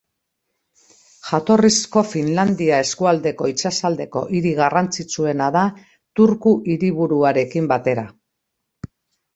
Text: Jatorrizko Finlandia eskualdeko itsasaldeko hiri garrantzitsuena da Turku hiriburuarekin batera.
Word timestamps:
Jatorrizko 1.31 2.01
Finlandia 2.13 2.79
eskualdeko 2.85 3.51
itsasaldeko 3.53 4.25
hiri 4.39 4.55
garrantzitsuena 4.63 5.51
da 5.59 5.65
Turku 6.21 6.57
hiriburuarekin 6.73 7.71
batera. 7.77 8.11